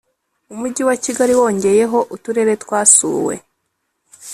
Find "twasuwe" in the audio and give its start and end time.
2.63-3.35